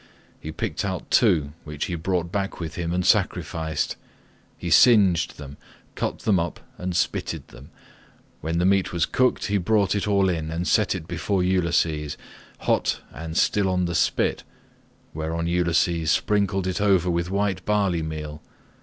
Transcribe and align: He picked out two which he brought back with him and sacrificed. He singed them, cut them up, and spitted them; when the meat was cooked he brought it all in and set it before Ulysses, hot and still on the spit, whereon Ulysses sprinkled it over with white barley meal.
He 0.39 0.51
picked 0.51 0.83
out 0.83 1.11
two 1.11 1.53
which 1.63 1.85
he 1.85 1.93
brought 1.93 2.31
back 2.31 2.59
with 2.59 2.73
him 2.73 2.91
and 2.91 3.05
sacrificed. 3.05 3.97
He 4.57 4.71
singed 4.71 5.37
them, 5.37 5.57
cut 5.93 6.21
them 6.21 6.39
up, 6.39 6.59
and 6.79 6.95
spitted 6.95 7.47
them; 7.49 7.69
when 8.39 8.57
the 8.57 8.65
meat 8.65 8.91
was 8.91 9.05
cooked 9.05 9.45
he 9.45 9.59
brought 9.59 9.93
it 9.93 10.07
all 10.07 10.27
in 10.27 10.49
and 10.49 10.67
set 10.67 10.95
it 10.95 11.07
before 11.07 11.43
Ulysses, 11.43 12.17
hot 12.61 12.99
and 13.13 13.37
still 13.37 13.69
on 13.69 13.85
the 13.85 13.93
spit, 13.93 14.41
whereon 15.13 15.45
Ulysses 15.45 16.09
sprinkled 16.09 16.65
it 16.65 16.81
over 16.81 17.11
with 17.11 17.29
white 17.29 17.63
barley 17.63 18.01
meal. 18.01 18.41